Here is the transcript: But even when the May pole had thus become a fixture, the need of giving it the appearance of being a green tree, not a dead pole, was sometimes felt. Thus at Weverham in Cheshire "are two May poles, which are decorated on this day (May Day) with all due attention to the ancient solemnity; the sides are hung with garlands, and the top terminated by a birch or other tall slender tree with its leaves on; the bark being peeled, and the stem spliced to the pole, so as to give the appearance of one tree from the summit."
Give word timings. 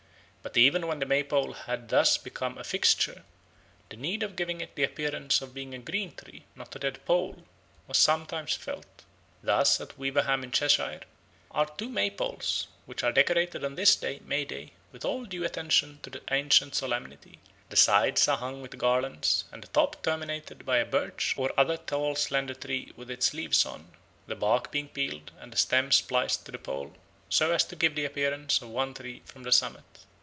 But 0.43 0.57
even 0.57 0.87
when 0.87 0.97
the 0.97 1.05
May 1.05 1.21
pole 1.21 1.53
had 1.53 1.89
thus 1.89 2.17
become 2.17 2.57
a 2.57 2.63
fixture, 2.63 3.23
the 3.89 3.95
need 3.95 4.23
of 4.23 4.35
giving 4.35 4.59
it 4.59 4.73
the 4.73 4.83
appearance 4.83 5.39
of 5.39 5.53
being 5.53 5.75
a 5.75 5.77
green 5.77 6.15
tree, 6.15 6.45
not 6.55 6.75
a 6.75 6.79
dead 6.79 7.05
pole, 7.05 7.43
was 7.87 7.99
sometimes 7.99 8.55
felt. 8.55 9.03
Thus 9.43 9.79
at 9.79 9.99
Weverham 9.99 10.43
in 10.43 10.49
Cheshire 10.49 11.01
"are 11.51 11.67
two 11.77 11.89
May 11.89 12.09
poles, 12.09 12.65
which 12.87 13.03
are 13.03 13.11
decorated 13.11 13.63
on 13.63 13.75
this 13.75 13.95
day 13.95 14.19
(May 14.25 14.43
Day) 14.43 14.73
with 14.91 15.05
all 15.05 15.25
due 15.25 15.45
attention 15.45 15.99
to 16.01 16.09
the 16.09 16.23
ancient 16.31 16.73
solemnity; 16.73 17.37
the 17.69 17.75
sides 17.75 18.27
are 18.27 18.39
hung 18.39 18.63
with 18.63 18.79
garlands, 18.79 19.43
and 19.51 19.61
the 19.63 19.67
top 19.67 20.01
terminated 20.01 20.65
by 20.65 20.77
a 20.77 20.85
birch 20.85 21.35
or 21.37 21.51
other 21.55 21.77
tall 21.77 22.15
slender 22.15 22.55
tree 22.55 22.91
with 22.95 23.11
its 23.11 23.35
leaves 23.35 23.63
on; 23.63 23.91
the 24.25 24.35
bark 24.35 24.71
being 24.71 24.87
peeled, 24.89 25.31
and 25.39 25.53
the 25.53 25.57
stem 25.57 25.91
spliced 25.91 26.47
to 26.47 26.51
the 26.51 26.57
pole, 26.57 26.95
so 27.29 27.51
as 27.53 27.63
to 27.65 27.75
give 27.75 27.93
the 27.93 28.05
appearance 28.05 28.59
of 28.59 28.69
one 28.69 28.95
tree 28.95 29.21
from 29.25 29.43
the 29.43 29.51
summit." 29.51 29.83